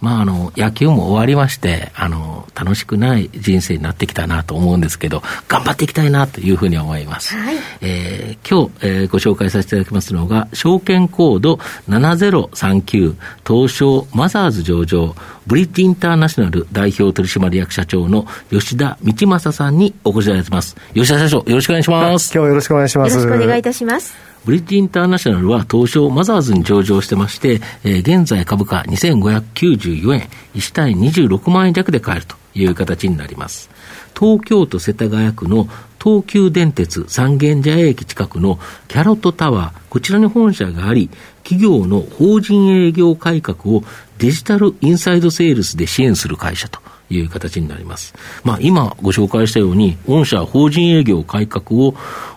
[0.00, 7.34] まあ、あの、野球も終わりまして、あの、楽しくない人生になってきたなと思うんですけど、頑張っていきたいなというふうに思います。
[7.36, 15.14] はい、えー、今日、えー、ご紹介させていただきますのが、証券コード7039、東証マザーズ上場、
[15.46, 20.76] ブリッジインターナショナル代表取締役社長の吉田道正さんにお越しいただいてます。
[20.94, 22.32] 吉田社長、よろしくお願いします。
[22.34, 23.16] 今日よろしくお願いします。
[23.16, 24.29] よろしくお願いいたします。
[24.44, 33.70] ブリッジインターナショナルは東証マザーズに上場してまして、えー、現在株価2594円、1単位26万円弱で買えるという形になります。
[34.18, 35.68] 東京都世田谷区の
[36.02, 41.10] 東急電鉄三軒茶屋駅近くのキャロットタワー、こちらに本社があり、
[41.44, 43.82] 企業の法人営業改革を
[44.18, 48.14] デジタルインサイドセールスで支援する会社という形になります。
[48.44, 51.94] まあ、今ご紹介したように、御社法人営業改革を、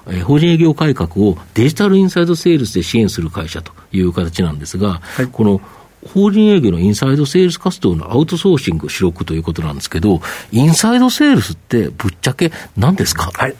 [0.07, 5.61] えー、法人営業改革をデジタルインサイドセールスで支援する会社という形なんですが、はい、この
[6.13, 13.31] 法人営業のインサイドセールス活動のアウトソーシング主力ということなんですけど、インサイドセールスってぶっちゃけ何ですか？
[13.33, 13.55] はい。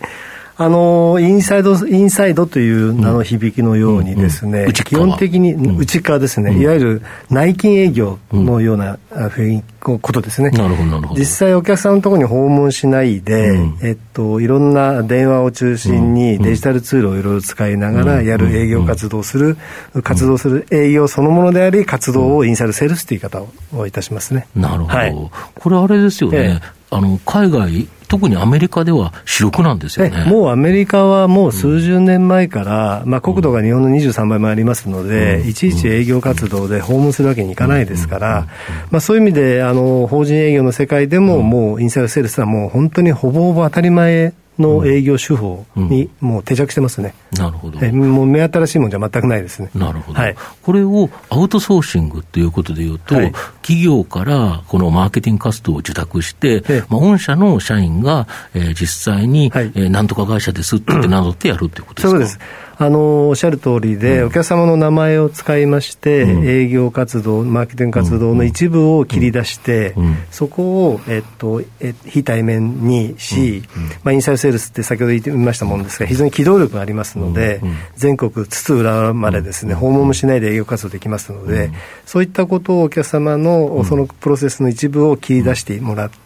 [0.56, 10.50] あのインサイド、インサイドという名の響きのようにですね、基本的に内側ですね、いわゆる内勤営業のような雰囲気、ことですね。
[10.52, 11.20] なるほど、なるほど。
[11.20, 19.58] 実際お客さんのところに訪問しないで、えっと、いろんな電話を中心にデジタルツールをいろいろ使いながらやる営業活動する、
[20.04, 23.44] 活動する営業そのものであり、活動をインサイドセールスという言い方
[23.78, 24.48] をいたしますね。
[24.56, 25.32] なるほど。
[25.56, 26.62] これあれですよね。
[26.90, 30.26] あの海外特にアメリカでは主力なんですよね。
[30.26, 38.48] もうアメリカはもう数十年前から、うん、まあ、国土が日本の23倍もありますので、うん、いちいち営業活動で訪問するわけにいかないですから、
[38.92, 47.14] まあ、そういう意味であの法人営業の世界でも、もうインサイドセールスはもう本当にほぼほぼ当たり前の営業手法にもう定着してますね。
[47.32, 47.80] なるほど。
[47.92, 49.70] もう目新しいものじゃ全くないですね。
[49.74, 50.20] なるほど。
[50.20, 53.32] はい、これをアウトソーシングということでいうと、はい、
[53.62, 62.40] 企業からこのマーケティング活動を受託して、まあ、御社の社員が、えー、実際に、はい、えー、なんとか会社ですって名乗ってやるっていうことですか、そうです。
[62.84, 69.96] あのおっしゃる通りで、お客様の名前を使いまして、営業活動、マーケティング活動の一部を切り出して、
[70.32, 73.64] そこを、えっと、え非対面にし、
[74.04, 77.62] まあ、インサイドセールスって先ほど言いましたものですが、非常に機動力がありますので、
[77.96, 81.72] 全国津々浦々までですね、訪問もしないで営業活動できますので、
[82.06, 86.23] そういったことをお客様のそのプロセスの一部を切り出してもらって、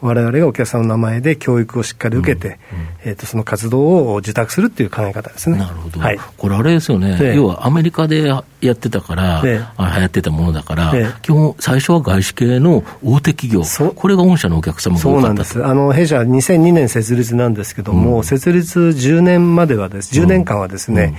[0.00, 2.58] われわれがお客様の名前で教育をしっかり受けて、
[3.04, 5.58] えっと、その活動を受託するっていう考え方ですね。
[5.58, 10.92] なるほど、はい、これ、あれですよね、要はアメリカでやってたから、流行ってたものだから、
[11.22, 15.64] 基本、最初は外資系の大手企業、これが御社のお客様がそうなんです。
[15.64, 21.16] あの弊社、2002年設立なんですけども、うん、設立10年まではです、10年間はですね、うんうん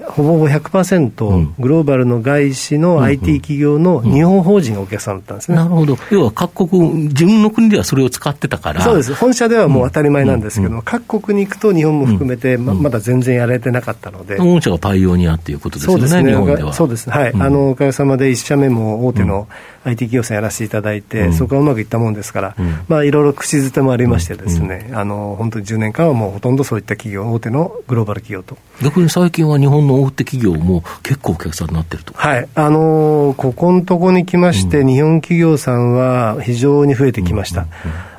[0.00, 16.72] ほぼほぼ100%、グローバルの外資の IT 企業の日本法人がお客さんだったんですね、なるほど、要は各国、自分の国ではそれを使ってたから、そうです、本社ではもう当たり前なんですけども、各国に行くと、日本も含めてま、まだ全然やられてなかったので、本社がパイオニアっていうことですよね、そうですね。
[16.72, 19.46] そうですはい、あのおかげさまで1社目も大手の、
[19.86, 28.58] IT 企業さんやらせていただいて、うん、そこがうまくいったもんですから、うん、まあ、いろいろ口づてもありましてですね、うん、あの本当に10年間はもうほとんどそういった企業、大手のグローバル企業と。
[28.82, 32.12] 逆に最近は日本の大手企業も結構お客さんになってると。
[32.14, 32.48] はい。
[32.54, 37.66] あのー、ここのとこに来まして、日本企業さんは非常に増えてきました。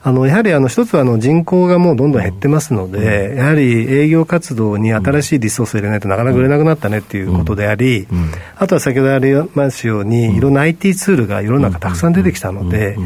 [0.04, 8.08] あのやはりあの一つはあの人口がもうどんどん減ってますので、やはり営業活動に新しいリソースを入れないとなかなか売れなくなったねっていうことであり、
[8.56, 12.98] あとは先ほどありますように、いろんな IT ツールが世の中たくさん出てきたので、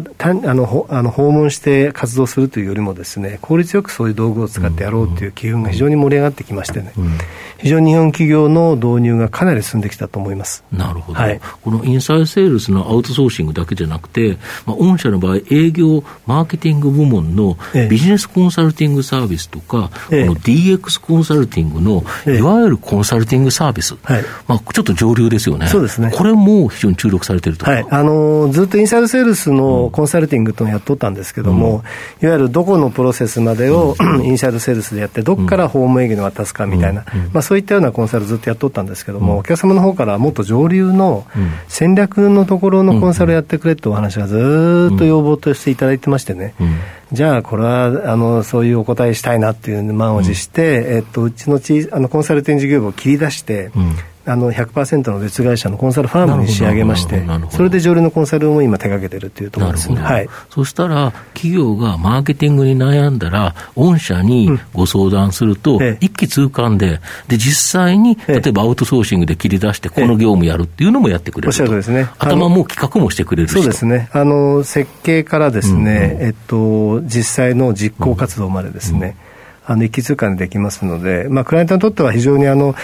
[0.00, 7.18] たあのあの訪問して活動するというよりもですね効率よくそういう道具を使ってやろうという機運が非常に盛り上がってきましてね、うんうん、
[7.58, 10.64] 非常に日本企業の導入がかなり進んできたと思います。
[10.72, 17.56] なるほど、はい、このインサイドセールスのアウトソーシングだけじゃなくて、まあ、御社の場合営業マーケティング部門の
[17.88, 25.66] ビジネスコンサルティングサービスとか、ええ、この DX コンサルティングの、いわゆるコンサルティングサービス、はいまあ、ちょっと上流ですよね。
[25.68, 26.10] そうですね。
[26.14, 31.84] これも非常に注力されていると、はい、あのずっとインサイドセールスののコンサルティングというのをやっとったんですけども、
[32.22, 33.94] いわゆるどこのプロセスまでを
[34.24, 41.26] インサイドセールスでやって、どこからホーム営業に渡すかみたいな、まあ、そういったようなコンサルずっとやっとったんですけども、お客様の方からもっと上流の
[41.68, 46.54] 戦略のところのコンサルやってくれってお話がずっと要望としていただいてましてね、
[47.12, 53.70] じゃあ、これはあのそういうお答えしたいなっていう満を持して、えっと、うちのちあのコンサルティング事業部を切り出して、
[54.26, 79.16] あの100%の別会社のコンサルファームに仕上げまして、それで上流のコンサルを今、手掛けてるっていうところですね、はい、そしたら、企業がマーケティングに悩んだら、御社にご相談すると、一気通貫で、で実際に例えばアウトソーシングで切り出して、この業務やるっていうのもやってくれるおっしゃるですね、頭も企画もしてくれるそうですね、あの設計からですね、えっと、実際の実行活動までですね、
[79.66, 82.74] あの一気通貫でできますので、まあ、クライアントにとっては非常にあの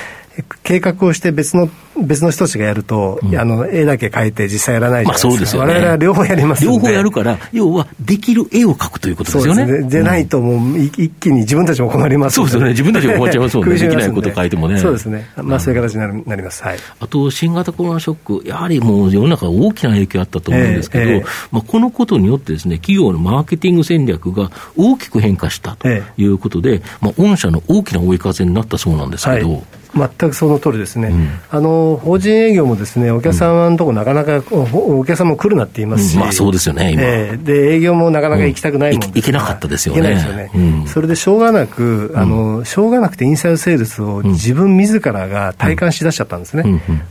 [0.63, 1.69] 計画をして別の
[2.03, 9.67] 別の人たちがやると、うん、あの絵だけ描いて実際やらないじゃないですか、まあ、そうですよね、我々は両方やります両方やるから、要はできる絵を描くということですよね。
[9.67, 14.79] で、ね、ないと、もう一気に自分たちも困りますそうですよね、自分たちも困っちゃいますもんね、できないこと書いてもね。
[14.79, 29.51] そうですね、まあ、そういう形になるなります、はい、あと、新型コロナショック、やはりもう世の中、大きな影響あったと思うんですけど、えーえー、まあ、このことによってですね、企業のマーケティング戦略が大きく変化したということで、えー、まあ、御社の大きな追い風になったそうなんですけど。
[29.53, 29.63] はい
[29.95, 39.11] 全くその通りですね、うん、あの法人営業もですねお客様のところ、なかなかお客様も来るなって言いますし、まあ、そうですよね、今、えー、で営業もなかなか行きたくないもん。
[39.13, 40.01] 行けなかったですよね。
[40.01, 46.65] よね、それでしょうがなく、あのしょうがなくてインサイドセールスを自分自らが体感しだしちゃったんですね、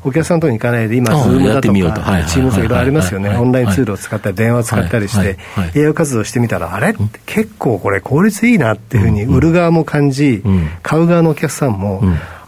[0.03, 2.59] お客さんのところに行かないで、今、ズームだとか、チームと。
[2.59, 5.37] かいろいろありますよね、オンラインツールを使ったり、電話を使ったりして、
[5.75, 10.43] 営業活動してみたら、あれ結構これ、効率いいなっていうふうに、売る側も感じ、
[10.81, 12.03] 買う側のお客さんも、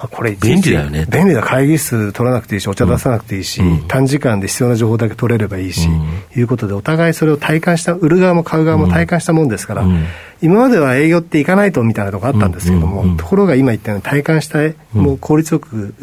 [0.09, 1.05] これ便利だよね。
[1.09, 1.41] 便利だ。
[1.41, 10.05] 会議室取らなくていいし、お茶出さなくていいし、うん、短時間で必要な情報だけ取れればいいし、うん、いうことで、お互いそれを体感した、売る側も買う側も体感したもんですから、うん、
[10.41, 14.59] 今までは営業って行かないとみたいなとこあったんですけども、ところが今言ったように体感した、
[14.93, 15.93] もう効率よく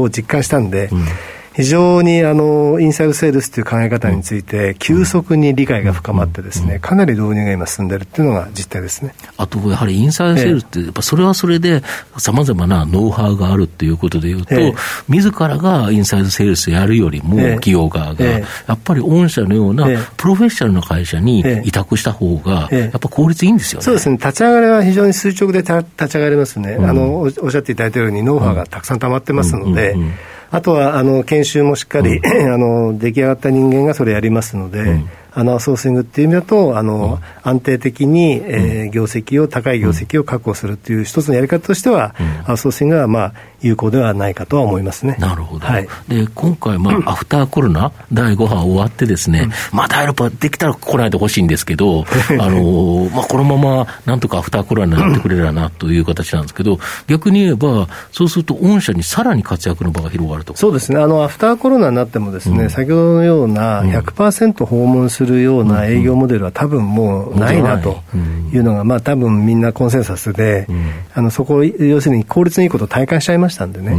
[0.00, 0.90] を実感したんで、
[1.58, 9.12] 非常にあのインサイドセールスという考え方について、急速に理解が深まってですね、かなり導入が今進んでるっていうのが実態ですね。
[9.36, 11.82] あと、やはりインサイドセールスって、やっぱそれはそれで、
[12.16, 14.74] さまざまなノウハウがあるっていうことでいうと、ええ、
[15.08, 18.44] 自らがインサイドセールスやるよりも、企業側が、や
[18.74, 23.84] っぱり御社のようなプロフェッショナルな会社に委託した方が、やっぱ効率いいんですよね。
[23.84, 24.16] そうですね。
[24.16, 26.76] 立ち上がりは非常に垂直で立ち上がりますね。
[26.78, 30.12] うん、あの、おっしゃっていただいたように、ノウハウがたくさん溜まってますので、うんうんうん
[30.50, 42.14] あとはあの研修もしっかり、うん、 あの出来上がった人間がそれやりますので、うん、あのアウトソーシングっていう意味だと、あの、うん、安定的に、えー、業績を、高い業績を確保するっていう一つのやり方としては、
[42.44, 45.16] アウトソーシングは、まあ、有効ではないかとは思いますね。
[45.18, 45.66] なるほど。
[45.66, 52.04] はい、で、今回、まあ、アフターコロナ第5波終わってですね、まあ、第6波できたら来ないでほしいんですけど、
[52.40, 60.56] あの、まあ、このままなんとかアフターコロナになってくれればなという形なんですけど、逆に言えば、そうすると御社にさらに活躍の場が広がると。
[60.56, 61.00] そうですね。
[61.00, 68.00] あの、アフターコロナになってもですね、先ほどのような100%訪問するるような営業モデルは多分もうないなと
[68.52, 70.66] いうのが、まあ多分みんなコンセンサスで、
[71.14, 73.96] あのそこを要するに効率のいいことを体感しちゃいましたんでね、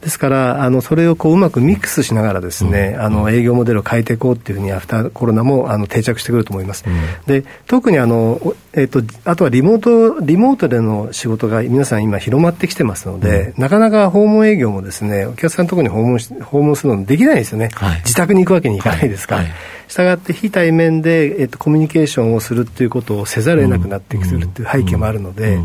[0.00, 6.84] ですから、あのそれをこううまくミックスしながらですね、あの営業モデルを変えていこうっていうふうにアフターコロナもあの定着してくると思います。
[7.26, 8.40] で特にあの、
[8.72, 19.42] えーと、あとはリモートリモートでの仕事が皆さん今広まってきてますので、なかなか訪問営業もですねお客さんのところに訪問し訪問するのできないですよね、はい、自宅に行くわけにいかないですから。
[19.42, 19.50] はい。
[19.50, 19.58] はい。
[19.88, 25.58] したがって非対面で、えっと、コミュニケーションをするっていうことをせざるを得なくなってくるっていう背景もあるので、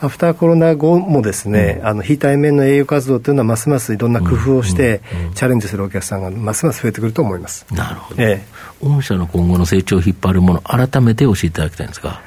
[0.00, 5.00] アフターコロナ後もですね、あの非対面の営業活動というのはますますいろんな工夫をして、
[5.34, 7.66] チャレンジするお客さんがますます増えてくると思います。
[7.72, 8.22] なるほど。
[8.22, 12.20] ええ、御社の今後の成長を引っ張るもの、改めて教えていただきたいんですが。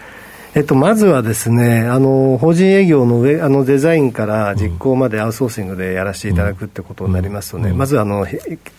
[0.54, 8.28] えっと、まずはですね、あの、法人営業の上、あの、デザインから実行までアウトソーシングでやらせていただくってことになりますとね、うん、まずあの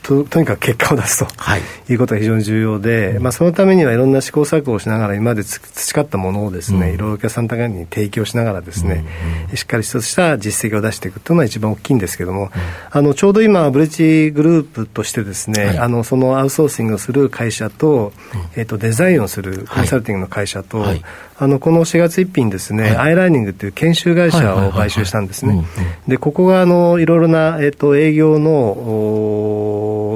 [0.03, 9.07] と、とにかく結果を出すと、はい、いうことが非常に重要で、まあ、そのためにはいろんな試行錯誤をしながら、今まで培ったものをですね、うん、いろいろお客さん方に提供しながらですね、
[9.51, 12.51] うん、しっかりとした実績を出していくというのが一番大きいんですけども、
[12.91, 18.13] あの、ちょうど今、ブリッジグループとしてですね、はい、あの、そのアウトソーシングをする会社と、
[18.57, 21.03] えっと、デザインをするコンサルティングの会社と、はい。
[21.43, 25.65] あのこの4月1日にですね、はい、アイラーニングという研修会社を買収したんですね。
[26.09, 28.51] で、ここがあのいろいろな、えっと、営業の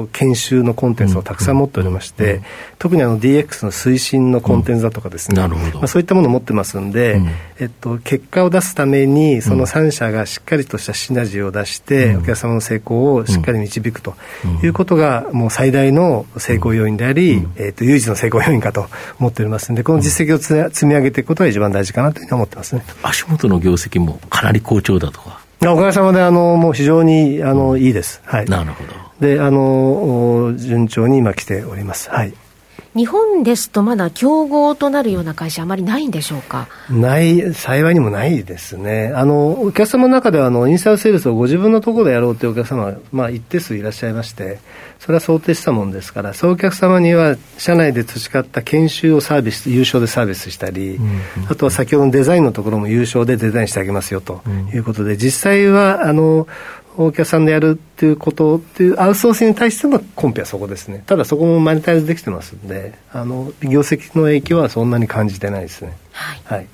[0.05, 2.41] と、研修のコンテンツをたくさん持っておりまして、
[2.77, 5.49] 特にあの DX の推進のコンテンツだとかですね、ま
[5.83, 7.19] あ、そういったものを持ってますんで、
[7.59, 14.15] えっと、結果を出すために、その3社がしっかりとしたシナジーを出して、お客様の成功をしっかり導くと
[14.63, 18.87] いうことが、もう最大の成功要因であり、えっと、唯一の成功要因かと
[19.19, 22.83] 思っておりますんで、この実績を積み上げていくことが一番大事かなというふうに思ってますね。
[23.01, 25.47] 足元の業績もかなり好調だとか。
[25.65, 28.21] おかげさまで、あの、もう非常に、あの、いいです。
[28.25, 28.45] はい。
[28.45, 29.06] なるほど。
[29.19, 32.09] で、あの、順調に今来ております。
[32.09, 32.33] はい。
[32.95, 36.67] 日本ですとまだ競合となるような会社あまりないんでしょうか？
[36.89, 39.11] ない、幸いにもないですね。
[39.13, 44.57] あの、お客様の中では、あの、インサイドセールスをご自分のところでやろうというお客様が、まあ、一定数いらっしゃいまして、
[44.99, 54.41] それは想定したもんですから、そういうお客様には、社内で培った研修をサービス、優勝でサービスしたり、うんうん、あとは先ほどのデザインのところも優勝でデザインしてあげますよと
[54.73, 56.47] いうことで、うん、実際は、あの、
[56.97, 61.03] お客さんでやるっていうことっていうアウトソースに対してのコンペはそこですね。
[61.05, 65.95] ただそこもマネタイズできてますんであの業績の影響はそんなに感じてないですね。
[66.11, 66.67] はい、はい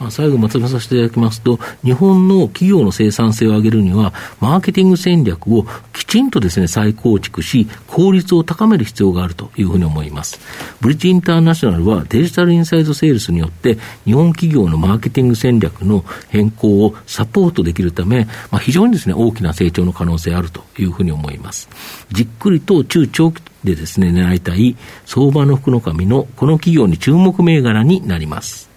[0.00, 10.40] まあ、最後まとめさせていただきますと、日本の企業の生産性を上げるには、マーケティング戦略をきちんとですね、再構築し、効率を高める必要があるというふうに思います。
[10.80, 13.76] ブリッジインターナショナルはデジタルインサイドセールスによって、
[14.06, 21.68] 日本企業のマーケティング戦略の変更をサポートできるため、まあ、非常にですね、大きな成長の可能性あるというふうに思います。
[22.10, 28.69] じっくりと中長期でですね、狙いたい相場の福の神のこの企業に注目銘柄になります。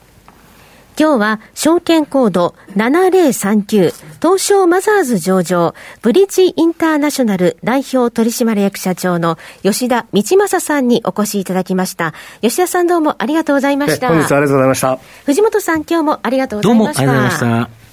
[0.97, 12.13] 今日は証券コード7039東証マザーズ上場ブリッジインターナショナル代表取締役社長の吉田道正さんにお越しいただきました。
[12.41, 14.09] 吉田さんどうもありがとうございました。
[14.09, 14.99] 本日はありがとうございました。
[15.25, 17.05] 藤本さん今日もありがとうございました。
[17.05, 17.83] どうもありがとうございました。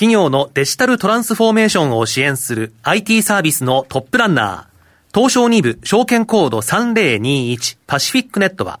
[0.00, 8.80] 企業のデジタルトランスフォーメーションを支援する IT サービスのトップランナー、東証2部証券コード3021パシフィックネットは、